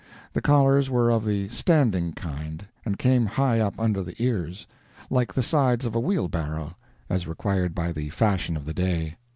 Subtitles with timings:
[0.33, 4.65] The collars were of the standing kind, and came high up under the ears,
[5.11, 6.75] like the sides of a wheelbarrow,
[7.07, 9.17] as required by the fashion of the day.